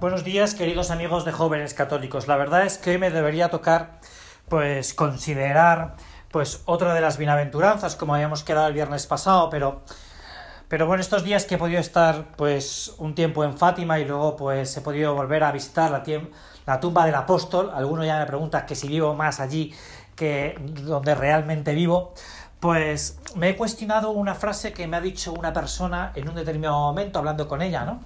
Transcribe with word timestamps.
Buenos 0.00 0.22
días, 0.22 0.54
queridos 0.54 0.92
amigos 0.92 1.24
de 1.24 1.32
jóvenes 1.32 1.74
católicos. 1.74 2.28
La 2.28 2.36
verdad 2.36 2.64
es 2.64 2.78
que 2.78 2.90
hoy 2.90 2.98
me 2.98 3.10
debería 3.10 3.48
tocar, 3.48 3.98
pues, 4.48 4.94
considerar, 4.94 5.96
pues, 6.30 6.62
otra 6.66 6.94
de 6.94 7.00
las 7.00 7.18
bienaventuranzas, 7.18 7.96
como 7.96 8.14
habíamos 8.14 8.44
quedado 8.44 8.68
el 8.68 8.74
viernes 8.74 9.08
pasado, 9.08 9.50
pero, 9.50 9.82
pero 10.68 10.86
bueno, 10.86 11.00
estos 11.00 11.24
días 11.24 11.46
que 11.46 11.56
he 11.56 11.58
podido 11.58 11.80
estar, 11.80 12.36
pues, 12.36 12.94
un 12.98 13.16
tiempo 13.16 13.42
en 13.42 13.58
Fátima 13.58 13.98
y 13.98 14.04
luego, 14.04 14.36
pues, 14.36 14.76
he 14.76 14.82
podido 14.82 15.16
volver 15.16 15.42
a 15.42 15.50
visitar 15.50 15.90
la, 15.90 16.04
la 16.64 16.78
tumba 16.78 17.04
del 17.04 17.16
apóstol. 17.16 17.72
Alguno 17.74 18.04
ya 18.04 18.20
me 18.20 18.26
pregunta 18.26 18.66
que 18.66 18.76
si 18.76 18.86
vivo 18.86 19.16
más 19.16 19.40
allí 19.40 19.74
que 20.14 20.54
donde 20.84 21.16
realmente 21.16 21.74
vivo. 21.74 22.14
Pues 22.60 23.18
me 23.34 23.50
he 23.50 23.56
cuestionado 23.56 24.10
una 24.10 24.36
frase 24.36 24.72
que 24.72 24.86
me 24.86 24.96
ha 24.96 25.00
dicho 25.00 25.32
una 25.32 25.52
persona 25.52 26.12
en 26.14 26.28
un 26.28 26.36
determinado 26.36 26.78
momento 26.78 27.18
hablando 27.18 27.48
con 27.48 27.62
ella, 27.62 27.84
¿no? 27.84 28.00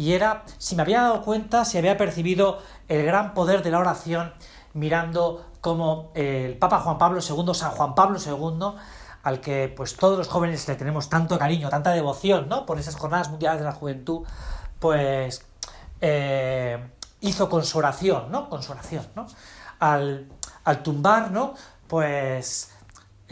Y 0.00 0.14
era 0.14 0.44
si 0.56 0.76
me 0.76 0.82
había 0.82 1.02
dado 1.02 1.20
cuenta, 1.20 1.66
si 1.66 1.76
había 1.76 1.98
percibido 1.98 2.58
el 2.88 3.04
gran 3.04 3.34
poder 3.34 3.62
de 3.62 3.70
la 3.70 3.80
oración 3.80 4.32
mirando 4.72 5.44
como 5.60 6.10
el 6.14 6.56
Papa 6.56 6.80
Juan 6.80 6.96
Pablo 6.96 7.20
II, 7.20 7.52
San 7.52 7.72
Juan 7.72 7.94
Pablo 7.94 8.18
II, 8.18 8.78
al 9.22 9.40
que 9.42 9.70
pues 9.76 9.96
todos 9.96 10.16
los 10.16 10.26
jóvenes 10.26 10.66
le 10.66 10.76
tenemos 10.76 11.10
tanto 11.10 11.38
cariño, 11.38 11.68
tanta 11.68 11.90
devoción, 11.90 12.48
¿no? 12.48 12.64
Por 12.64 12.78
esas 12.78 12.96
jornadas 12.96 13.28
mundiales 13.28 13.60
de 13.60 13.66
la 13.66 13.72
juventud, 13.72 14.26
pues 14.78 15.44
eh, 16.00 16.82
hizo 17.20 17.50
con 17.50 17.66
su 17.66 17.76
oración, 17.76 18.30
¿no? 18.30 18.48
Con 18.48 18.62
¿no? 19.14 19.26
Al, 19.80 20.28
al 20.64 20.82
tumbar, 20.82 21.30
¿no? 21.30 21.52
Pues 21.88 22.70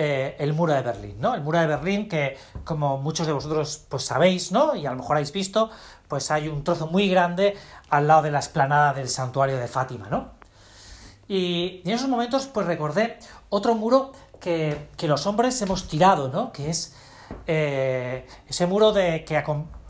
eh, 0.00 0.36
el 0.38 0.52
muro 0.52 0.74
de 0.74 0.82
Berlín, 0.82 1.16
¿no? 1.18 1.34
El 1.34 1.40
muro 1.40 1.58
de 1.58 1.66
Berlín 1.66 2.08
que, 2.08 2.38
como 2.62 2.98
muchos 2.98 3.26
de 3.26 3.32
vosotros 3.32 3.84
pues 3.88 4.04
sabéis, 4.04 4.52
¿no? 4.52 4.76
Y 4.76 4.86
a 4.86 4.90
lo 4.90 4.98
mejor 4.98 5.16
habéis 5.16 5.32
visto, 5.32 5.70
pues 6.08 6.30
hay 6.30 6.48
un 6.48 6.64
trozo 6.64 6.86
muy 6.86 7.08
grande 7.08 7.56
al 7.90 8.08
lado 8.08 8.22
de 8.22 8.30
la 8.30 8.38
esplanada 8.38 8.94
del 8.94 9.08
santuario 9.08 9.58
de 9.58 9.68
Fátima, 9.68 10.08
¿no? 10.08 10.30
Y 11.28 11.82
en 11.84 11.92
esos 11.92 12.08
momentos 12.08 12.46
pues 12.46 12.66
recordé 12.66 13.18
otro 13.50 13.74
muro 13.74 14.12
que, 14.40 14.88
los 15.02 15.26
hombres 15.26 15.60
hemos 15.62 15.88
tirado, 15.88 16.28
¿no? 16.28 16.52
Que 16.52 16.70
es 16.70 16.94
eh, 17.46 18.26
ese 18.48 18.66
muro 18.66 18.92
de, 18.92 19.24
que, 19.24 19.42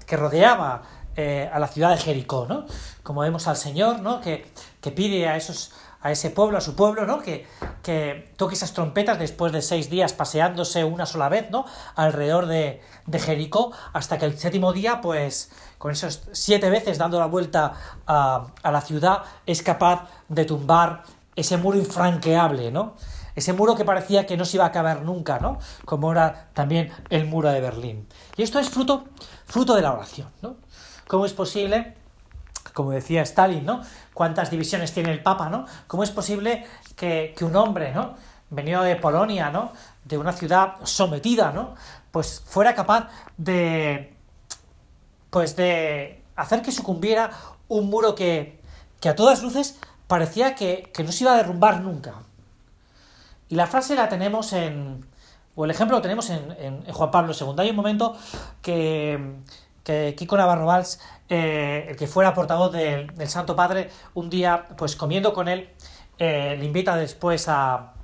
que 0.06 0.16
rodeaba 0.16 0.83
eh, 1.16 1.50
a 1.52 1.58
la 1.58 1.69
ciudad 1.69 1.91
de 1.91 1.96
Jericó, 1.96 2.46
¿no? 2.48 2.66
Como 3.02 3.20
vemos 3.22 3.46
al 3.46 3.56
Señor, 3.56 4.00
¿no? 4.00 4.20
Que, 4.20 4.46
que 4.80 4.91
pide 4.91 5.28
a 5.28 5.36
esos 5.36 5.72
a 6.01 6.13
ese 6.13 6.31
pueblo, 6.31 6.59
a 6.59 6.61
su 6.61 6.77
pueblo, 6.77 7.07
¿no? 7.07 7.21
Que, 7.21 7.47
que 7.83 8.33
toque 8.37 8.55
esas 8.55 8.73
trompetas 8.73 9.19
después 9.19 9.53
de 9.53 9.63
seis 9.63 9.91
días 9.91 10.13
paseándose 10.13 10.85
una 10.85 11.07
sola 11.07 11.29
vez, 11.29 11.51
¿no? 11.51 11.65
Alrededor 11.97 12.47
de, 12.47 12.81
de 13.07 13.19
Jericó, 13.19 13.73
hasta 13.93 14.19
que 14.19 14.27
el 14.27 14.39
séptimo 14.39 14.73
día, 14.73 15.01
pues, 15.01 15.51
con 15.79 15.91
esos 15.91 16.29
siete 16.33 16.71
veces 16.71 16.99
dando 16.99 17.19
la 17.19 17.27
vuelta 17.27 17.73
a, 18.07 18.47
a 18.63 18.71
la 18.71 18.81
ciudad, 18.81 19.23
es 19.47 19.63
capaz 19.63 20.09
de 20.29 20.45
tumbar 20.45 21.03
ese 21.35 21.57
muro 21.57 21.79
infranqueable, 21.79 22.71
¿no? 22.71 22.95
Ese 23.35 23.53
muro 23.53 23.77
que 23.77 23.85
parecía 23.85 24.27
que 24.27 24.37
no 24.37 24.45
se 24.45 24.57
iba 24.57 24.65
a 24.65 24.69
acabar 24.69 25.03
nunca, 25.03 25.39
¿no? 25.39 25.59
Como 25.85 26.11
era 26.11 26.49
también 26.55 26.91
el 27.09 27.25
muro 27.27 27.51
de 27.51 27.61
Berlín. 27.61 28.09
Y 28.37 28.43
esto 28.43 28.59
es 28.59 28.69
fruto, 28.69 29.05
fruto 29.47 29.75
de 29.75 29.83
la 29.83 29.93
oración, 29.93 30.31
¿no? 30.43 30.57
¿Cómo 31.07 31.25
es 31.25 31.33
posible 31.33 31.95
como 32.78 32.92
decía 32.92 33.22
Stalin, 33.22 33.66
¿no? 33.66 33.83
¿Cuántas 34.14 34.52
divisiones 34.52 34.92
tiene 34.92 35.11
el 35.11 35.20
Papa, 35.20 35.48
¿no? 35.48 35.66
¿Cómo 35.89 36.05
es 36.05 36.12
posible 36.12 36.64
que, 36.94 37.34
un 37.40 37.56
hombre, 37.56 37.92
¿no? 37.92 38.14
Venido 38.50 38.84
de 38.84 38.94
Polonia, 38.94 39.50
¿no? 39.50 39.72
De 40.05 40.16
una 40.16 40.33
ciudad 40.33 40.77
sometida, 40.84 41.50
¿no? 41.50 41.74
Pues 42.12 42.40
fuera 42.46 42.77
capaz 42.77 43.08
de. 43.36 44.14
Pues 45.30 45.56
de 45.56 46.22
hacer 46.36 46.62
que 46.62 46.70
sucumbiera 46.70 47.30
un 47.66 47.90
muro 47.90 48.14
que, 48.14 48.61
que 49.00 49.08
a 49.08 49.16
todas 49.16 49.42
luces 49.42 49.80
parecía 50.06 50.55
que, 50.55 50.92
no 51.05 51.10
se 51.10 51.24
iba 51.24 51.33
a 51.33 51.36
derrumbar 51.36 51.80
nunca. 51.80 52.14
Y 53.48 53.56
la 53.56 53.66
frase 53.66 53.96
la 53.96 54.08
tenemos 54.08 54.52
en. 54.52 55.05
O 55.56 55.64
el 55.64 55.72
ejemplo 55.72 55.96
lo 55.96 56.02
tenemos 56.02 56.30
en, 56.30 56.52
en 56.60 56.92
Juan 56.92 57.10
Pablo 57.10 57.33
II. 57.34 57.55
Hay 57.58 57.70
un 57.70 57.77
momento 57.77 58.16
que 58.62 59.42
que 59.89 60.14
Kiko 60.14 60.36
Navarro 60.36 60.66
Valls, 60.66 61.00
eh, 61.28 61.86
el 61.90 61.96
que 61.96 62.06
fuera 62.06 62.34
portavoz 62.34 62.72
del, 62.72 63.11
Santo 63.28 63.55
Padre, 63.55 63.90
un 64.14 64.30
día, 64.30 64.66
pues 64.77 64.96
comiendo 64.96 65.33
con 65.33 65.48
él, 65.48 65.70
eh, 66.18 66.56
le 66.58 66.64
invita 66.64 66.96
después 66.96 67.46
a, 67.48 67.94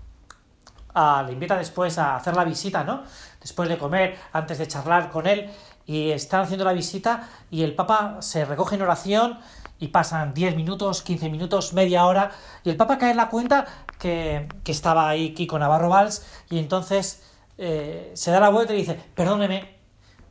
le 1.26 1.32
invita 1.32 1.56
después 1.56 1.98
a 1.98 2.16
hacer 2.16 2.36
la 2.36 2.44
visita, 2.44 2.84
¿no? 2.84 3.02
Después 3.40 3.68
de 3.68 3.78
comer, 3.78 4.16
antes 4.32 4.58
de 4.58 4.68
charlar 4.68 5.10
con 5.10 5.26
él, 5.26 5.50
y 5.86 6.10
están 6.10 6.42
haciendo 6.42 6.64
la 6.64 6.72
visita 6.72 7.28
y 7.50 7.62
el 7.62 7.74
Papa 7.74 8.16
se 8.20 8.44
recoge 8.44 8.76
en 8.76 8.82
oración 8.82 9.38
y 9.78 9.88
pasan 9.88 10.32
10 10.32 10.56
minutos, 10.56 11.02
15 11.02 11.28
minutos, 11.30 11.72
media 11.72 12.06
hora, 12.06 12.30
y 12.62 12.70
el 12.70 12.76
Papa 12.76 12.96
cae 12.96 13.10
en 13.10 13.16
la 13.16 13.28
cuenta 13.28 13.66
que, 13.98 14.48
estaba 14.66 15.08
ahí 15.08 15.34
Kiko 15.34 15.58
Navarro 15.58 15.88
Valls, 15.88 16.24
y 16.48 16.58
entonces 16.58 17.22
eh, 17.58 18.12
se 18.14 18.30
da 18.30 18.40
la 18.40 18.48
vuelta 18.48 18.72
y 18.72 18.78
dice, 18.78 18.98
perdóneme, 19.14 19.74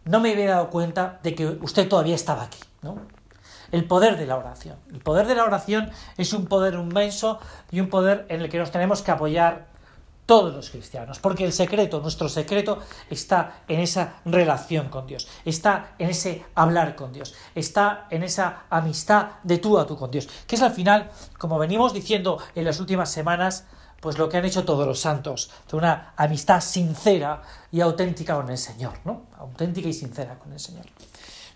no 0.05 0.19
me 0.19 0.31
había 0.31 0.49
dado 0.49 0.69
cuenta 0.69 1.19
de 1.23 1.35
que 1.35 1.45
usted 1.45 1.87
todavía 1.87 2.15
estaba 2.15 2.43
aquí, 2.43 2.59
¿no? 2.83 2.97
El 3.71 3.85
poder 3.85 4.17
de 4.17 4.25
la 4.25 4.37
oración. 4.37 4.77
El 4.91 4.99
poder 4.99 5.25
de 5.25 5.35
la 5.35 5.43
oración 5.43 5.89
es 6.17 6.33
un 6.33 6.45
poder 6.45 6.75
inmenso 6.75 7.39
y 7.71 7.79
un 7.79 7.89
poder 7.89 8.25
en 8.29 8.41
el 8.41 8.49
que 8.49 8.59
nos 8.59 8.71
tenemos 8.71 9.01
que 9.01 9.11
apoyar 9.11 9.73
todos 10.25 10.53
los 10.53 10.69
cristianos, 10.69 11.19
porque 11.19 11.43
el 11.43 11.51
secreto, 11.51 11.99
nuestro 11.99 12.29
secreto, 12.29 12.79
está 13.09 13.63
en 13.67 13.81
esa 13.81 14.15
relación 14.25 14.89
con 14.89 15.05
Dios, 15.05 15.27
está 15.43 15.95
en 15.99 16.09
ese 16.09 16.45
hablar 16.55 16.95
con 16.95 17.11
Dios, 17.11 17.35
está 17.55 18.07
en 18.09 18.23
esa 18.23 18.63
amistad 18.69 19.31
de 19.43 19.57
tú 19.57 19.77
a 19.77 19.85
tú 19.85 19.97
con 19.97 20.11
Dios, 20.11 20.29
que 20.47 20.55
es 20.55 20.61
al 20.61 20.71
final, 20.71 21.11
como 21.37 21.59
venimos 21.59 21.93
diciendo 21.93 22.39
en 22.55 22.63
las 22.63 22.79
últimas 22.79 23.11
semanas, 23.11 23.65
pues 23.99 24.17
lo 24.17 24.29
que 24.29 24.37
han 24.37 24.45
hecho 24.45 24.65
todos 24.65 24.85
los 24.85 24.99
santos, 24.99 25.51
de 25.69 25.77
una 25.77 26.13
amistad 26.15 26.61
sincera 26.61 27.41
y 27.71 27.81
auténtica 27.81 28.35
con 28.35 28.49
el 28.49 28.57
Señor, 28.57 28.93
¿no? 29.05 29.23
Auténtica 29.37 29.87
y 29.87 29.93
sincera 29.93 30.37
con 30.39 30.51
el 30.51 30.59
Señor. 30.59 30.85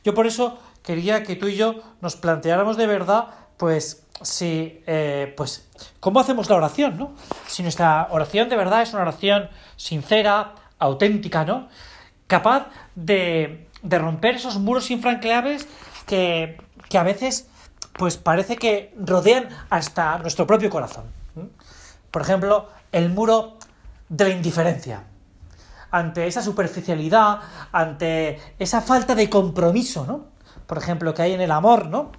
Yo 0.04 0.14
por 0.14 0.28
eso 0.28 0.58
quería 0.88 1.24
que 1.24 1.36
tú 1.36 1.50
y 1.50 1.58
yo 1.58 1.82
nos 2.00 2.16
planteáramos 2.16 2.78
de 2.78 2.88
verdad, 2.88 3.26
pues, 3.58 4.06
si, 4.22 4.82
eh, 4.88 5.34
pues, 5.36 5.68
cómo 6.00 6.22
hacemos 6.22 6.50
la 6.50 6.56
oración, 6.56 6.98
¿no? 6.98 7.12
Si 7.46 7.62
nuestra 7.62 8.08
oración 8.10 8.48
de 8.48 8.56
verdad 8.56 8.84
es 8.84 8.94
una 8.94 9.02
oración 9.02 9.50
sincera, 9.76 10.56
auténtica, 10.80 11.44
¿no? 11.44 11.68
Capaz 12.28 12.68
de, 12.96 13.68
de 13.82 14.00
romper 14.00 14.36
esos 14.36 14.60
muros 14.60 14.90
infranqueables 14.90 15.68
que, 16.06 16.58
que 16.88 16.98
a 16.98 17.04
veces, 17.04 17.50
pues, 17.92 18.16
parece 18.16 18.56
que 18.56 18.94
rodean 18.98 19.50
hasta 19.70 20.18
nuestro 20.20 20.48
propio 20.48 20.70
corazón. 20.70 21.04
Por 22.12 22.22
ejemplo, 22.22 22.70
el 22.94 23.10
muro 23.10 23.58
de 24.08 24.24
la 24.24 24.30
indiferencia. 24.30 25.04
Ante 25.92 26.28
esa 26.28 26.42
superficialidad, 26.42 27.40
ante 27.74 28.40
esa 28.58 28.80
falta 28.80 29.16
de 29.16 29.30
compromiso, 29.30 30.06
¿no? 30.06 30.37
Por 30.68 30.78
ejemplo, 30.78 31.14
que 31.14 31.24
hay 31.24 31.34
en 31.34 31.42
el 31.42 31.52
amor, 31.52 31.88
¿no? 31.88 32.12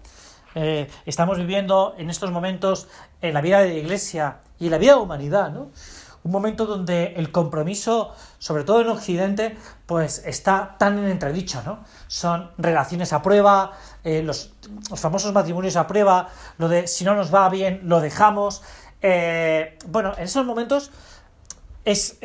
Eh, 0.55 0.91
estamos 1.07 1.39
viviendo 1.39 1.95
en 1.99 2.11
estos 2.11 2.33
momentos 2.33 2.89
en 3.21 3.35
la 3.35 3.41
vida 3.41 3.61
de 3.61 3.69
la 3.69 3.75
Iglesia 3.75 4.39
y 4.59 4.65
en 4.65 4.71
la 4.73 4.79
vida 4.79 4.93
de 4.93 4.97
la 4.97 5.03
humanidad, 5.03 5.51
¿no? 5.51 5.71
Un 6.25 6.33
momento 6.33 6.67
donde 6.67 7.15
el 7.17 7.31
compromiso, 7.31 8.13
sobre 8.39 8.65
todo 8.65 8.81
en 8.81 8.89
Occidente, 8.89 9.57
pues 9.87 10.23
está 10.27 10.77
tan 10.79 10.99
en 10.99 11.09
entredicho, 11.09 11.63
¿no? 11.65 11.85
Son 12.09 12.51
relaciones 12.59 13.13
a 13.13 13.23
prueba, 13.23 13.73
eh, 14.03 14.23
los, 14.23 14.53
los 14.91 14.99
famosos 14.99 15.33
matrimonios 15.33 15.77
a 15.77 15.87
prueba, 15.87 16.29
lo 16.59 16.69
de 16.69 16.89
si 16.89 17.05
no 17.05 17.15
nos 17.15 17.33
va 17.33 17.49
bien, 17.49 17.83
lo 17.85 18.01
dejamos, 18.01 18.63
eh, 19.01 19.79
bueno, 19.87 20.13
en 20.17 20.25
esos 20.25 20.45
momentos 20.45 20.91
es 21.85 22.19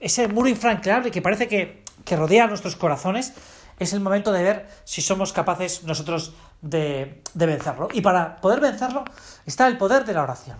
ese 0.00 0.28
muro 0.28 0.48
infranqueable 0.48 1.10
que 1.10 1.22
parece 1.22 1.46
que, 1.46 1.80
rodea 2.16 2.48
nuestros 2.48 2.74
corazones, 2.74 3.34
es 3.80 3.92
el 3.92 4.00
momento 4.00 4.30
de 4.30 4.42
ver 4.42 4.68
si 4.84 5.02
somos 5.02 5.32
capaces 5.32 5.82
nosotros 5.84 6.34
de, 6.60 7.22
vencerlo. 7.34 7.88
Y 7.92 8.02
para 8.02 8.36
poder 8.36 8.60
vencerlo 8.60 9.04
está 9.46 9.66
el 9.66 9.78
poder 9.78 10.04
de 10.04 10.12
la 10.12 10.22
oración. 10.22 10.58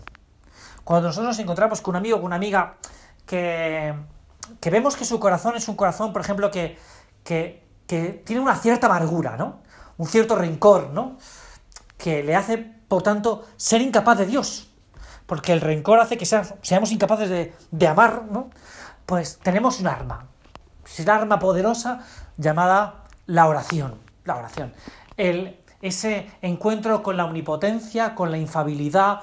Cuando 0.82 1.08
nosotros 1.08 1.28
nos 1.28 1.38
encontramos 1.38 1.80
con 1.82 1.92
un 1.92 1.96
amigo 1.96 2.16
o 2.16 2.20
con 2.20 2.26
una 2.26 2.36
amiga 2.36 2.78
que, 3.26 3.94
que 4.58 4.70
vemos 4.70 4.96
que 4.96 5.04
su 5.04 5.20
corazón 5.20 5.54
es 5.54 5.68
un 5.68 5.76
corazón, 5.76 6.12
por 6.12 6.22
ejemplo, 6.22 6.50
que, 6.50 6.78
que, 7.22 7.68
tiene 8.24 8.40
una 8.40 8.56
cierta 8.56 8.86
amargura, 8.86 9.36
¿no? 9.36 9.60
Un 9.98 10.06
cierto 10.06 10.34
rencor, 10.34 10.90
¿no? 10.90 11.18
Que 11.98 12.22
le 12.22 12.34
hace, 12.34 12.56
por 12.56 13.02
tanto, 13.02 13.44
ser 13.56 13.82
incapaz 13.82 14.18
de 14.18 14.26
Dios 14.26 14.70
porque 15.30 15.52
el 15.52 15.60
rencor 15.60 16.00
hace 16.00 16.18
que 16.18 16.26
seamos, 16.26 16.90
incapaces 16.90 17.30
de, 17.70 17.86
amar, 17.86 18.24
¿no? 18.28 18.50
Pues 19.06 19.38
tenemos 19.38 19.78
un 19.78 19.86
arma. 19.86 20.26
Es 20.84 20.98
un 20.98 21.08
arma 21.08 21.38
poderosa 21.38 22.00
llamada 22.36 23.04
la 23.30 23.46
oración. 23.46 23.94
La 24.24 24.36
oración. 24.36 24.72
El, 25.16 25.56
ese 25.80 26.30
encuentro 26.42 27.02
con 27.02 27.16
la 27.16 27.24
omnipotencia, 27.24 28.14
con 28.14 28.30
la 28.30 28.38
infabilidad, 28.38 29.20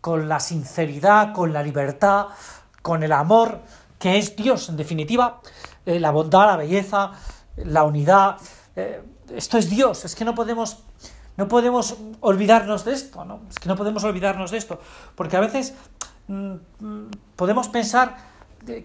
con 0.00 0.28
la 0.28 0.38
sinceridad, 0.38 1.32
con 1.32 1.52
la 1.52 1.62
libertad, 1.62 2.28
con 2.82 3.02
el 3.02 3.12
amor, 3.12 3.60
que 3.98 4.16
es 4.16 4.36
Dios, 4.36 4.68
en 4.68 4.76
definitiva, 4.76 5.40
eh, 5.84 5.98
la 5.98 6.12
bondad, 6.12 6.46
la 6.46 6.56
belleza, 6.56 7.12
la 7.56 7.82
unidad. 7.82 8.36
Eh, 8.76 9.02
esto 9.34 9.58
es 9.58 9.68
Dios, 9.68 10.04
es 10.04 10.14
que 10.14 10.24
no 10.24 10.34
podemos 10.34 10.84
no 11.36 11.46
podemos 11.46 11.96
olvidarnos 12.20 12.84
de 12.84 12.94
esto, 12.94 13.24
¿no? 13.24 13.40
Es 13.48 13.60
que 13.60 13.68
no 13.68 13.76
podemos 13.76 14.02
olvidarnos 14.02 14.50
de 14.50 14.58
esto, 14.58 14.80
porque 15.14 15.36
a 15.36 15.40
veces 15.40 15.74
mm, 16.26 16.54
podemos 17.36 17.68
pensar 17.68 18.16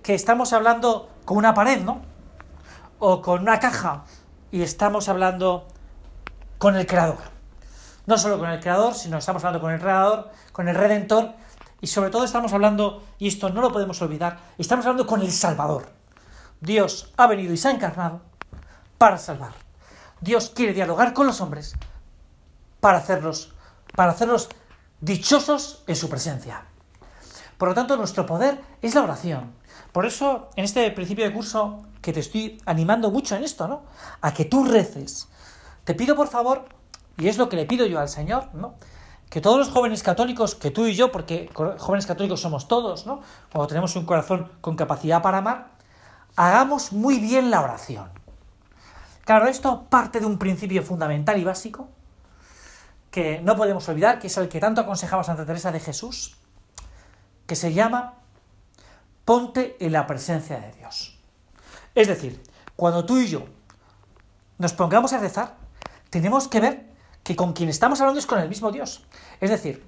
que 0.03 0.13
estamos 0.13 0.53
hablando 0.53 1.09
con 1.25 1.37
una 1.37 1.55
pared, 1.55 1.81
¿no? 1.81 2.01
O 2.99 3.23
con 3.23 3.41
una 3.41 3.59
caja, 3.59 4.05
y 4.53 4.61
estamos 4.61 5.09
hablando 5.09 5.67
con 6.59 6.75
el 6.75 6.85
Creador. 6.85 7.17
No 8.05 8.19
solo 8.19 8.37
con 8.37 8.51
el 8.51 8.59
Creador, 8.59 8.93
sino 8.93 9.17
estamos 9.17 9.43
hablando 9.43 9.59
con 9.59 9.73
el 9.73 9.79
Creador, 9.79 10.29
con 10.51 10.67
el 10.67 10.75
Redentor, 10.75 11.33
y 11.81 11.87
sobre 11.87 12.11
todo 12.11 12.23
estamos 12.23 12.53
hablando, 12.53 13.03
y 13.17 13.29
esto 13.29 13.49
no 13.49 13.61
lo 13.61 13.71
podemos 13.71 13.99
olvidar, 14.03 14.37
estamos 14.59 14.85
hablando 14.85 15.07
con 15.07 15.21
el 15.21 15.31
Salvador. 15.31 15.89
Dios 16.61 17.11
ha 17.17 17.25
venido 17.25 17.51
y 17.51 17.57
se 17.57 17.67
ha 17.67 17.71
encarnado 17.71 18.21
para 18.99 19.17
salvar. 19.17 19.53
Dios 20.21 20.51
quiere 20.51 20.75
dialogar 20.75 21.13
con 21.13 21.25
los 21.25 21.41
hombres 21.41 21.73
para 22.79 22.99
hacerlos, 22.99 23.55
para 23.95 24.11
hacerlos 24.11 24.49
dichosos 25.01 25.83
en 25.87 25.95
su 25.95 26.09
presencia. 26.09 26.61
Por 27.57 27.69
lo 27.69 27.73
tanto, 27.73 27.97
nuestro 27.97 28.27
poder 28.27 28.61
es 28.83 28.93
la 28.93 29.01
oración. 29.01 29.51
Por 29.91 30.05
eso, 30.05 30.51
en 30.55 30.65
este 30.65 30.91
principio 30.91 31.25
de 31.25 31.33
curso, 31.33 31.87
que 32.03 32.13
te 32.13 32.19
estoy 32.19 32.61
animando 32.65 33.09
mucho 33.09 33.35
en 33.35 33.43
esto, 33.43 33.67
¿no? 33.67 33.81
A 34.21 34.33
que 34.33 34.45
tú 34.45 34.65
reces. 34.65 35.29
Te 35.85 35.95
pido, 35.95 36.15
por 36.15 36.27
favor, 36.27 36.65
y 37.17 37.29
es 37.29 37.37
lo 37.37 37.47
que 37.47 37.55
le 37.55 37.65
pido 37.65 37.85
yo 37.85 37.99
al 37.99 38.09
Señor, 38.09 38.53
¿no? 38.53 38.75
Que 39.29 39.41
todos 39.41 39.57
los 39.57 39.69
jóvenes 39.69 40.03
católicos, 40.03 40.53
que 40.53 40.69
tú 40.69 40.85
y 40.85 40.93
yo, 40.93 41.11
porque 41.11 41.49
jóvenes 41.53 42.05
católicos 42.05 42.41
somos 42.41 42.67
todos, 42.67 43.07
¿no? 43.07 43.21
Cuando 43.51 43.67
tenemos 43.67 43.95
un 43.95 44.05
corazón 44.05 44.51
con 44.59 44.75
capacidad 44.75 45.21
para 45.21 45.37
amar, 45.37 45.69
hagamos 46.35 46.91
muy 46.91 47.19
bien 47.19 47.49
la 47.49 47.61
oración. 47.61 48.09
Claro, 49.23 49.47
esto 49.47 49.85
parte 49.89 50.19
de 50.19 50.25
un 50.25 50.37
principio 50.37 50.83
fundamental 50.83 51.39
y 51.39 51.45
básico, 51.45 51.87
que 53.11 53.39
no 53.41 53.55
podemos 53.55 53.87
olvidar, 53.87 54.19
que 54.19 54.27
es 54.27 54.37
el 54.37 54.49
que 54.49 54.59
tanto 54.59 54.81
aconsejaba 54.81 55.23
Santa 55.23 55.45
Teresa 55.45 55.71
de 55.71 55.79
Jesús, 55.79 56.35
que 57.47 57.55
se 57.55 57.73
llama 57.73 58.15
ponte 59.23 59.77
en 59.79 59.93
la 59.93 60.05
presencia 60.05 60.59
de 60.59 60.73
Dios. 60.73 61.22
Es 61.95 62.07
decir, 62.07 62.41
cuando 62.75 63.05
tú 63.05 63.19
y 63.19 63.27
yo 63.27 63.45
nos 64.57 64.73
pongamos 64.73 65.13
a 65.13 65.19
rezar, 65.19 65.55
tenemos 66.09 66.47
que 66.47 66.59
ver 66.59 66.93
que 67.23 67.35
con 67.35 67.53
quien 67.53 67.69
estamos 67.69 67.99
hablando 68.01 68.19
es 68.19 68.25
con 68.25 68.39
el 68.39 68.49
mismo 68.49 68.71
Dios. 68.71 69.05
Es 69.39 69.49
decir, 69.49 69.85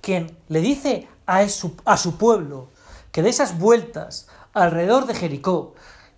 quien 0.00 0.36
le 0.48 0.60
dice 0.60 1.08
a 1.26 1.46
su, 1.48 2.16
pueblo 2.16 2.68
que 3.12 3.22
de 3.22 3.28
esas 3.28 3.58
vueltas 3.58 4.28
alrededor 4.52 5.06
de 5.06 5.14
Jericó 5.14 5.74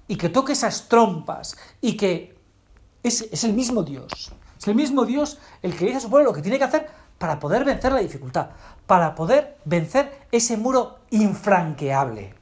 y 0.06 0.16
que 0.16 0.28
toque 0.28 0.52
esas 0.52 0.88
trompas 0.88 1.56
y 1.80 1.96
que 1.96 2.36
es, 3.02 3.22
es 3.32 3.44
el 3.44 3.54
mismo 3.54 3.82
Dios 3.82 4.32
es 4.58 4.66
el 4.66 4.74
mismo 4.74 5.04
Dios 5.04 5.38
el 5.62 5.76
que 5.76 5.84
dice 5.84 5.98
a 5.98 6.00
su 6.00 6.10
pueblo 6.10 6.30
lo 6.30 6.34
que 6.34 6.42
tiene 6.42 6.58
que 6.58 6.64
hacer 6.64 6.88
para 7.18 7.38
poder 7.38 7.64
vencer 7.64 7.92
la 7.92 8.00
dificultad, 8.00 8.50
para 8.86 9.14
poder 9.14 9.56
vencer 9.64 10.26
ese 10.30 10.56
muro 10.56 10.98
infranqueable. 11.10 12.34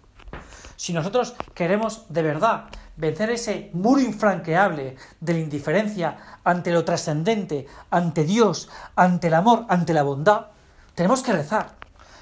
Si 0.76 0.93
nosotros 0.93 1.34
queremos 1.55 2.06
de 2.08 2.23
verdad 2.23 2.64
vencer 2.96 3.31
ese 3.31 3.70
muro 3.73 4.00
infranqueable 4.00 4.96
de 5.20 5.32
la 5.32 5.38
indiferencia 5.38 6.17
ante 6.44 6.70
lo 6.70 6.84
trascendente, 6.84 7.67
ante 7.90 8.25
Dios, 8.25 8.69
ante 8.94 9.28
el 9.28 9.34
amor, 9.34 9.67
ante 9.69 9.94
la 9.94 10.02
bondad, 10.02 10.46
tenemos 10.94 11.23
que 11.23 11.32
rezar. 11.32 11.75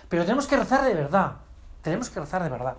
Pero 0.08 0.24
tenemos 0.24 0.46
que 0.46 0.56
rezar 0.56 0.84
de 0.84 0.94
verdad. 0.94 1.36
Tenemos 1.82 2.10
que 2.10 2.20
rezar 2.20 2.42
de 2.42 2.48
verdad. 2.48 2.76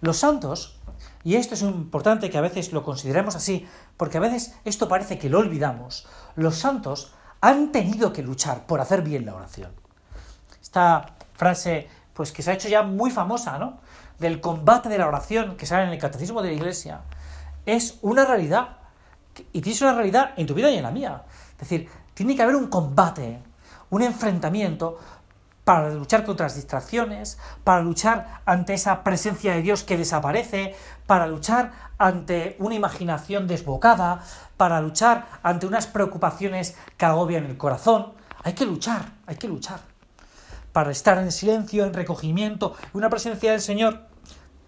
Los 0.00 0.18
santos, 0.18 0.78
y 1.24 1.36
esto 1.36 1.54
es 1.54 1.62
importante 1.62 2.30
que 2.30 2.38
a 2.38 2.42
veces 2.42 2.72
lo 2.72 2.84
consideremos 2.84 3.34
así, 3.36 3.66
porque 3.96 4.18
a 4.18 4.20
veces 4.20 4.54
esto 4.64 4.88
parece 4.88 5.18
que 5.18 5.28
lo 5.28 5.38
olvidamos, 5.38 6.06
los 6.36 6.56
santos 6.56 7.12
han 7.40 7.72
tenido 7.72 8.12
que 8.12 8.22
luchar 8.22 8.66
por 8.66 8.80
hacer 8.80 9.02
bien 9.02 9.26
la 9.26 9.34
oración. 9.34 9.72
Esta 10.62 11.14
frase, 11.34 11.88
pues 12.14 12.32
que 12.32 12.42
se 12.42 12.50
ha 12.50 12.54
hecho 12.54 12.68
ya 12.68 12.82
muy 12.82 13.10
famosa, 13.10 13.58
¿no? 13.58 13.80
Del 14.18 14.40
combate 14.40 14.88
de 14.88 14.98
la 14.98 15.06
oración 15.06 15.56
que 15.56 15.66
sale 15.66 15.84
en 15.84 15.90
el 15.90 15.98
catecismo 15.98 16.42
de 16.42 16.48
la 16.48 16.54
Iglesia, 16.54 17.00
es 17.66 17.98
una 18.02 18.24
realidad. 18.24 18.78
Y 19.52 19.60
tienes 19.60 19.80
una 19.82 19.94
realidad 19.94 20.32
en 20.36 20.46
tu 20.46 20.54
vida 20.54 20.70
y 20.70 20.76
en 20.76 20.82
la 20.82 20.90
mía. 20.90 21.22
Es 21.52 21.58
decir, 21.58 21.88
tiene 22.14 22.34
que 22.34 22.42
haber 22.42 22.56
un 22.56 22.68
combate, 22.68 23.40
un 23.90 24.02
enfrentamiento 24.02 24.98
para 25.68 25.90
luchar 25.90 26.24
contra 26.24 26.46
las 26.46 26.54
distracciones, 26.54 27.38
para 27.62 27.82
luchar 27.82 28.40
ante 28.46 28.72
esa 28.72 29.04
presencia 29.04 29.52
de 29.52 29.60
Dios 29.60 29.84
que 29.84 29.98
desaparece, 29.98 30.74
para 31.06 31.26
luchar 31.26 31.72
ante 31.98 32.56
una 32.58 32.74
imaginación 32.74 33.46
desbocada, 33.46 34.22
para 34.56 34.80
luchar 34.80 35.26
ante 35.42 35.66
unas 35.66 35.86
preocupaciones 35.86 36.74
que 36.96 37.04
agobian 37.04 37.44
el 37.44 37.58
corazón. 37.58 38.14
Hay 38.44 38.54
que 38.54 38.64
luchar, 38.64 39.12
hay 39.26 39.36
que 39.36 39.46
luchar. 39.46 39.80
Para 40.72 40.90
estar 40.90 41.18
en 41.18 41.30
silencio, 41.30 41.84
en 41.84 41.92
recogimiento, 41.92 42.74
una 42.94 43.10
presencia 43.10 43.52
del 43.52 43.60
Señor 43.60 44.07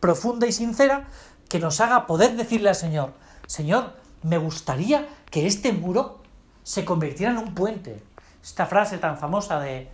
profunda 0.00 0.46
y 0.46 0.52
sincera 0.52 1.08
que 1.48 1.58
nos 1.58 1.80
haga 1.80 2.06
poder 2.06 2.36
decirle 2.36 2.70
al 2.70 2.74
Señor, 2.74 3.12
Señor, 3.46 3.94
me 4.22 4.38
gustaría 4.38 5.08
que 5.30 5.46
este 5.46 5.72
muro 5.72 6.20
se 6.62 6.84
convirtiera 6.84 7.32
en 7.32 7.38
un 7.38 7.54
puente. 7.54 8.02
Esta 8.42 8.66
frase 8.66 8.98
tan 8.98 9.18
famosa 9.18 9.60
de, 9.60 9.90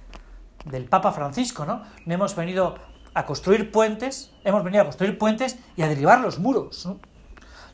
del 0.64 0.84
Papa 0.84 1.12
Francisco, 1.12 1.64
¿no? 1.64 1.82
No 2.04 2.14
hemos 2.14 2.34
venido 2.36 2.76
a 3.14 3.24
construir 3.24 3.72
puentes, 3.72 4.30
hemos 4.44 4.62
venido 4.62 4.82
a 4.82 4.84
construir 4.84 5.16
puentes 5.16 5.56
y 5.76 5.82
a 5.82 5.88
derribar 5.88 6.20
los 6.20 6.38
muros. 6.38 6.86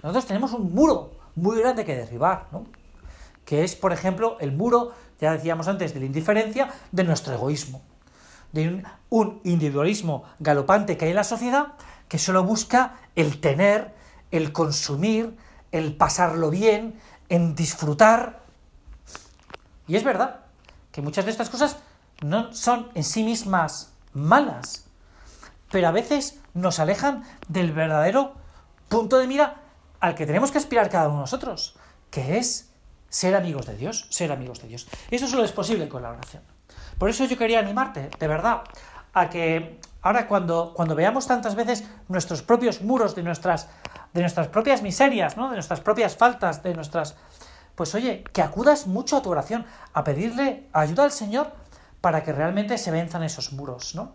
Nosotros 0.02 0.26
tenemos 0.26 0.52
un 0.52 0.72
muro 0.72 1.12
muy 1.34 1.58
grande 1.58 1.84
que 1.84 1.96
derribar, 1.96 2.48
que 3.44 3.64
es, 3.64 3.74
por 3.74 3.92
ejemplo, 3.92 4.36
el 4.40 4.52
muro, 4.52 4.92
ya 5.20 5.32
decíamos 5.32 5.68
antes, 5.68 5.94
de 5.94 6.00
la 6.00 6.06
indiferencia, 6.06 6.68
de 6.92 7.04
nuestro 7.04 7.34
egoísmo, 7.34 7.82
de 8.52 8.84
un, 9.08 9.40
individualismo 9.44 10.24
galopante 10.38 10.96
que 10.96 11.06
hay 11.06 11.10
en 11.10 11.16
la 11.16 11.24
sociedad 11.24 11.72
que 12.12 12.18
solo 12.18 12.44
busca 12.44 12.96
el 13.16 13.40
tener, 13.40 13.94
el 14.30 14.52
consumir, 14.52 15.34
el 15.70 15.96
pasarlo 15.96 16.50
bien, 16.50 17.00
en 17.30 17.54
disfrutar. 17.54 18.42
Y 19.88 19.96
es 19.96 20.04
verdad 20.04 20.40
que 20.90 21.00
muchas 21.00 21.24
de 21.24 21.30
estas 21.30 21.48
cosas 21.48 21.78
no 22.20 22.52
son 22.52 22.90
en 22.92 23.02
sí 23.02 23.24
mismas 23.24 23.94
malas, 24.12 24.84
pero 25.70 25.88
a 25.88 25.90
veces 25.90 26.38
nos 26.52 26.80
alejan 26.80 27.24
del 27.48 27.72
verdadero 27.72 28.34
punto 28.90 29.16
de 29.16 29.26
mira 29.26 29.62
al 29.98 30.14
que 30.14 30.26
tenemos 30.26 30.52
que 30.52 30.58
aspirar 30.58 30.90
cada 30.90 31.06
uno 31.06 31.16
de 31.16 31.22
nosotros, 31.22 31.76
que 32.10 32.36
es 32.36 32.68
ser 33.08 33.34
amigos 33.34 33.64
de 33.64 33.78
Dios, 33.78 34.06
ser 34.10 34.32
amigos 34.32 34.60
de 34.60 34.68
Dios. 34.68 34.86
Eso 35.10 35.26
solo 35.28 35.44
es 35.44 35.52
posible 35.52 35.88
con 35.88 36.02
la 36.02 36.10
oración. 36.10 36.42
Por 36.98 37.08
eso 37.08 37.24
yo 37.24 37.38
quería 37.38 37.60
animarte, 37.60 38.10
de 38.18 38.28
verdad, 38.28 38.64
a 39.14 39.30
que 39.30 39.80
ahora 40.02 40.26
cuando, 40.26 40.74
cuando 40.74 40.94
veamos 40.94 41.26
tantas 41.26 41.54
veces 41.54 41.84
nuestros 42.08 42.42
propios 42.42 42.82
muros 42.82 43.14
de 43.14 43.22
nuestras, 43.22 43.68
de 44.12 44.20
nuestras 44.20 44.48
propias 44.48 44.82
miserias, 44.82 45.36
¿no? 45.36 45.48
de 45.48 45.54
nuestras 45.54 45.80
propias 45.80 46.16
faltas, 46.16 46.62
de 46.62 46.74
nuestras... 46.74 47.16
Pues 47.74 47.94
oye, 47.94 48.22
que 48.32 48.42
acudas 48.42 48.86
mucho 48.86 49.16
a 49.16 49.22
tu 49.22 49.30
oración, 49.30 49.64
a 49.94 50.04
pedirle 50.04 50.68
ayuda 50.74 51.04
al 51.04 51.12
Señor 51.12 51.52
para 52.02 52.22
que 52.22 52.32
realmente 52.32 52.76
se 52.76 52.90
venzan 52.90 53.22
esos 53.22 53.52
muros, 53.52 53.94
¿no? 53.94 54.12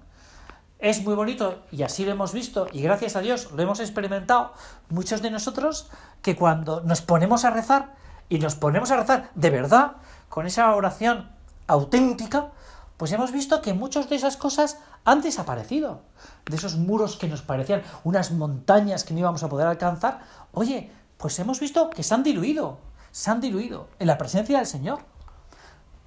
Es 0.79 1.03
muy 1.03 1.15
bonito 1.15 1.63
y 1.72 1.82
así 1.82 2.06
lo 2.06 2.12
hemos 2.12 2.34
visto 2.34 2.67
y 2.72 2.84
gracias 2.84 3.15
a 3.15 3.22
Dios 3.22 3.51
lo 3.51 3.63
hemos 3.63 3.79
experimentado 3.79 4.53
muchos 4.89 5.24
de 5.24 5.32
nosotros 5.32 5.89
que 6.22 6.36
cuando 6.36 6.82
nos 6.82 7.01
ponemos 7.01 7.46
a 7.46 7.50
rezar 7.50 7.96
y 8.29 8.38
nos 8.38 8.53
ponemos 8.53 8.91
a 8.91 8.98
rezar 8.98 9.32
de 9.34 9.50
verdad 9.50 9.94
con 10.29 10.46
esa 10.46 10.75
oración 10.75 11.32
auténtica, 11.65 12.51
pues 12.97 13.11
hemos 13.11 13.31
visto 13.31 13.61
que 13.61 13.73
muchas 13.73 14.09
de 14.09 14.15
esas 14.15 14.37
cosas 14.37 14.79
han 15.05 15.21
desaparecido. 15.21 16.01
De 16.45 16.55
esos 16.55 16.75
muros 16.75 17.15
que 17.15 17.27
nos 17.27 17.43
parecían 17.43 17.83
unas 18.03 18.31
montañas 18.31 19.03
que 19.03 19.13
no 19.13 19.19
íbamos 19.19 19.43
a 19.43 19.49
poder 19.49 19.67
alcanzar, 19.67 20.21
oye, 20.51 20.91
pues 21.17 21.37
hemos 21.39 21.59
visto 21.59 21.89
que 21.89 22.03
se 22.03 22.13
han 22.13 22.23
diluido, 22.23 22.79
se 23.11 23.29
han 23.29 23.39
diluido 23.39 23.87
en 23.99 24.07
la 24.07 24.17
presencia 24.17 24.57
del 24.57 24.67
Señor. 24.67 24.99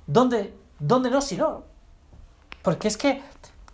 ¿Dónde, 0.06 0.58
dónde 0.80 1.10
no, 1.10 1.20
si 1.20 1.36
no? 1.36 1.64
Porque 2.62 2.88
es 2.88 2.96
que 2.96 3.22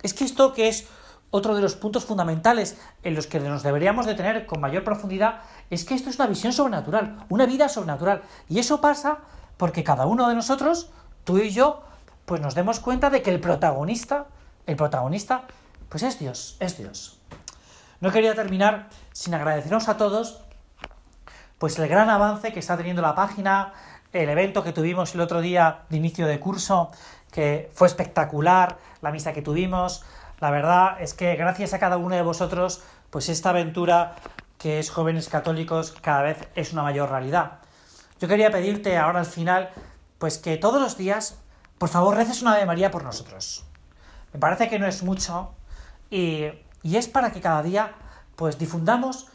es 0.03 0.13
que 0.13 0.23
esto 0.23 0.53
que 0.53 0.67
es 0.67 0.87
otro 1.31 1.55
de 1.55 1.61
los 1.61 1.75
puntos 1.75 2.05
fundamentales 2.05 2.77
en 3.03 3.15
los 3.15 3.27
que 3.27 3.39
nos 3.39 3.63
deberíamos 3.63 4.05
de 4.05 4.15
tener 4.15 4.45
con 4.45 4.61
mayor 4.61 4.83
profundidad 4.83 5.41
es 5.69 5.83
que 5.83 5.95
esto 5.95 6.09
es 6.09 6.17
una 6.17 6.27
visión 6.27 6.53
sobrenatural, 6.53 7.25
una 7.29 7.45
vida 7.45 7.67
sobrenatural. 7.67 8.21
Y 8.47 8.59
eso 8.59 8.79
pasa 8.79 9.19
porque 9.57 9.83
cada 9.83 10.05
uno 10.05 10.29
de 10.29 10.35
nosotros, 10.35 10.91
tú 11.23 11.39
y 11.39 11.49
yo, 11.49 11.81
pues 12.27 12.41
nos 12.41 12.55
demos 12.55 12.81
cuenta 12.81 13.09
de 13.09 13.21
que 13.21 13.31
el 13.31 13.39
protagonista, 13.39 14.25
el 14.65 14.75
protagonista, 14.75 15.43
pues 15.87 16.03
es 16.03 16.19
Dios, 16.19 16.57
es 16.59 16.77
Dios. 16.77 17.21
No 18.01 18.11
quería 18.11 18.35
terminar 18.35 18.89
sin 19.13 19.33
agradeceros 19.33 19.87
a 19.87 19.95
todos 19.95 20.41
pues 21.57 21.79
el 21.79 21.87
gran 21.87 22.09
avance 22.09 22.51
que 22.51 22.59
está 22.59 22.75
teniendo 22.75 23.01
la 23.01 23.15
página, 23.15 23.71
el 24.11 24.27
evento 24.27 24.61
que 24.61 24.73
tuvimos 24.73 25.15
el 25.15 25.21
otro 25.21 25.39
día 25.39 25.85
de 25.89 25.95
inicio 25.95 26.27
de 26.27 26.37
curso, 26.37 26.91
que 27.31 27.71
fue 27.73 27.87
espectacular, 27.87 28.77
la 29.01 29.11
misa 29.11 29.31
que 29.31 29.41
tuvimos. 29.41 30.03
La 30.41 30.51
verdad 30.51 31.01
es 31.01 31.13
que 31.13 31.33
gracias 31.37 31.73
a 31.73 31.79
cada 31.79 31.95
uno 31.95 32.13
de 32.13 32.23
vosotros, 32.23 32.83
pues 33.09 33.29
esta 33.29 33.51
aventura 33.51 34.15
que 34.57 34.79
es 34.79 34.89
jóvenes 34.89 35.29
católicos 35.29 35.95
cada 36.01 36.23
vez 36.23 36.49
es 36.55 36.73
una 36.73 36.83
mayor 36.83 37.09
realidad. 37.09 37.59
Yo 38.19 38.27
quería 38.27 38.51
pedirte 38.51 38.97
ahora 38.97 39.19
al 39.19 39.25
final 39.25 39.69
pues 40.17 40.37
que 40.37 40.57
todos 40.57 40.81
los 40.81 40.97
días, 40.97 41.39
por 41.77 41.89
favor, 41.89 42.15
reces 42.15 42.41
una 42.41 42.53
Ave 42.53 42.65
María 42.65 42.91
por 42.91 43.03
nosotros. 43.03 43.65
Me 44.33 44.39
parece 44.39 44.69
que 44.69 44.79
no 44.79 44.87
es 44.87 45.03
mucho 45.03 45.53
y, 46.09 46.45
y 46.83 46.95
es 46.95 47.07
para 47.07 47.31
que 47.31 47.41
cada 47.41 47.61
día 47.63 47.93
pues 48.35 48.57
difundamos 48.57 49.27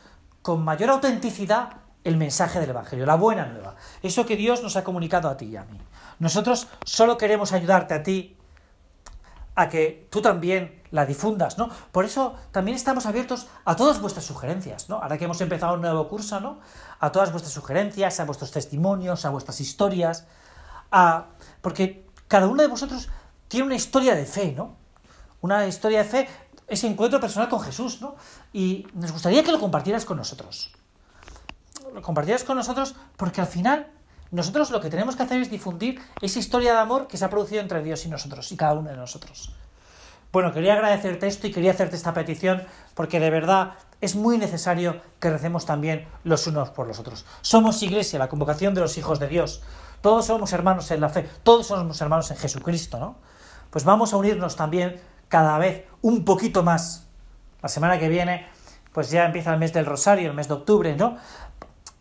con 0.42 0.62
mayor 0.64 0.90
autenticidad 0.90 1.76
el 2.04 2.16
mensaje 2.16 2.58
del 2.61 2.70
Evangelio, 2.70 3.06
la 3.06 3.14
buena 3.14 3.46
nueva, 3.46 3.76
eso 4.02 4.26
que 4.26 4.37
Dios 4.37 4.62
nos 4.62 4.76
ha 4.76 4.84
comunicado 4.84 5.28
a 5.28 5.37
ti 5.37 5.46
y 5.46 5.56
a 5.56 5.64
mí. 5.64 5.78
Nosotros 6.18 6.68
solo 6.84 7.16
queremos 7.16 7.52
ayudarte 7.52 7.94
a 7.94 8.02
ti 8.02 8.37
a 9.54 9.68
que 9.68 10.08
tú 10.11 10.22
también 10.22 10.82
la 10.90 11.06
difundas, 11.06 11.58
¿no? 11.58 11.68
Por 11.90 12.04
eso 12.04 12.34
también 12.50 12.76
estamos 12.76 13.06
abiertos 13.06 13.49
a 13.64 13.76
todas 13.76 14.00
vuestras 14.00 14.25
sugerencias, 14.25 14.88
¿no? 14.88 14.96
Ahora 14.96 15.18
que 15.18 15.25
hemos 15.25 15.40
empezado 15.40 15.75
un 15.75 15.82
nuevo 15.82 16.08
curso, 16.08 16.40
¿no? 16.40 16.61
A 17.00 17.12
todas 17.12 17.30
vuestras 17.32 17.52
sugerencias, 17.52 18.18
a 18.18 18.25
vuestros 18.25 18.50
testimonios, 18.50 19.25
a 19.25 19.30
vuestras 19.30 19.61
historias, 19.61 20.26
a... 20.90 21.26
porque 21.61 22.06
cada 22.32 22.48
uno 22.48 22.62
de 22.62 22.68
vosotros 22.68 23.10
tiene 23.46 23.66
una 23.66 23.74
historia 23.74 24.14
de 24.14 24.24
fe, 24.24 24.54
¿no? 24.56 24.74
Una 25.42 25.66
historia 25.66 25.98
de 25.98 26.08
fe, 26.08 26.28
ese 26.66 26.86
encuentro 26.86 27.20
personal 27.20 27.50
con 27.50 27.60
Jesús, 27.60 28.00
¿no? 28.00 28.16
Y 28.54 28.86
nos 28.94 29.12
gustaría 29.12 29.44
que 29.44 29.52
lo 29.52 29.60
compartieras 29.60 30.06
con 30.06 30.16
nosotros. 30.16 30.72
Lo 31.92 32.00
compartieras 32.00 32.42
con 32.42 32.56
nosotros 32.56 32.94
porque 33.18 33.42
al 33.42 33.46
final 33.46 33.86
nosotros 34.30 34.70
lo 34.70 34.80
que 34.80 34.88
tenemos 34.88 35.14
que 35.14 35.24
hacer 35.24 35.42
es 35.42 35.50
difundir 35.50 36.00
esa 36.22 36.38
historia 36.38 36.72
de 36.72 36.78
amor 36.78 37.06
que 37.06 37.18
se 37.18 37.26
ha 37.26 37.28
producido 37.28 37.60
entre 37.60 37.82
Dios 37.82 38.06
y 38.06 38.08
nosotros, 38.08 38.50
y 38.50 38.56
cada 38.56 38.72
uno 38.72 38.88
de 38.88 38.96
nosotros. 38.96 39.52
Bueno, 40.32 40.54
quería 40.54 40.72
agradecerte 40.72 41.26
esto 41.26 41.46
y 41.46 41.52
quería 41.52 41.72
hacerte 41.72 41.96
esta 41.96 42.14
petición 42.14 42.62
porque 42.94 43.20
de 43.20 43.28
verdad 43.28 43.74
es 44.00 44.16
muy 44.16 44.38
necesario 44.38 45.02
que 45.20 45.28
recemos 45.28 45.66
también 45.66 46.08
los 46.24 46.46
unos 46.46 46.70
por 46.70 46.86
los 46.86 46.98
otros. 46.98 47.26
Somos 47.42 47.82
iglesia, 47.82 48.18
la 48.18 48.30
convocación 48.30 48.72
de 48.72 48.80
los 48.80 48.96
hijos 48.96 49.20
de 49.20 49.28
Dios. 49.28 49.60
Todos 50.02 50.26
somos 50.26 50.52
hermanos 50.52 50.90
en 50.90 51.00
la 51.00 51.09
fe, 51.09 51.28
todos 51.42 51.68
somos 51.68 52.00
hermanos 52.00 52.30
en 52.30 52.37
Jesucristo, 52.37 52.99
¿no? 52.99 53.16
Pues 53.71 53.85
vamos 53.85 54.12
a 54.12 54.18
unirnos 54.18 54.56
también 54.56 55.00
cada 55.28 55.56
vez 55.56 55.87
un 56.02 56.25
poquito 56.25 56.62
más. 56.62 57.06
La 57.62 57.68
semana 57.68 57.99
que 57.99 58.09
viene, 58.09 58.47
pues 58.92 59.11
ya 59.11 59.25
empieza 59.25 59.52
el 59.54 59.59
mes 59.59 59.73
del 59.73 59.87
Rosario, 59.87 60.28
el 60.28 60.37
mes 60.37 60.49
de 60.49 60.54
octubre, 60.54 60.94
¿no? 60.97 61.16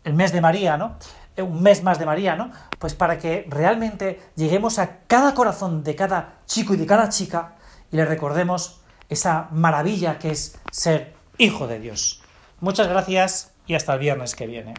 El 0.04 0.14
mes 0.14 0.32
de 0.32 0.40
María, 0.40 0.76
¿no? 0.76 0.96
un 1.38 1.62
mes 1.62 1.82
más 1.82 1.98
de 1.98 2.04
María, 2.04 2.36
¿no? 2.36 2.50
Pues 2.78 2.94
para 2.94 3.18
que 3.18 3.46
realmente 3.48 4.20
lleguemos 4.36 4.78
a 4.78 4.98
cada 5.06 5.32
corazón 5.32 5.82
de 5.82 5.94
cada 5.96 6.40
chico 6.46 6.74
y 6.74 6.76
de 6.76 6.84
cada 6.84 7.08
chica 7.08 7.54
y 7.90 7.96
le 7.96 8.04
recordemos 8.04 8.82
esa 9.08 9.48
maravilla 9.52 10.18
que 10.18 10.30
es 10.30 10.58
ser 10.70 11.14
hijo 11.38 11.66
de 11.66 11.78
Dios. 11.78 12.22
Muchas 12.60 12.88
gracias 12.88 13.52
y 13.66 13.74
hasta 13.74 13.94
el 13.94 14.00
viernes 14.00 14.34
que 14.34 14.46
viene. 14.46 14.74